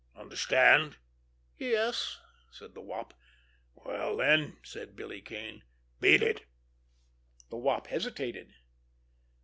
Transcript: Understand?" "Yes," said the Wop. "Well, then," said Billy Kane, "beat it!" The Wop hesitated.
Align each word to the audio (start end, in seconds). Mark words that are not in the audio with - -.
Understand?" 0.15 0.97
"Yes," 1.59 2.17
said 2.49 2.73
the 2.73 2.81
Wop. 2.81 3.13
"Well, 3.75 4.17
then," 4.17 4.57
said 4.63 4.95
Billy 4.95 5.21
Kane, 5.21 5.61
"beat 5.99 6.23
it!" 6.23 6.41
The 7.51 7.57
Wop 7.57 7.85
hesitated. 7.85 8.55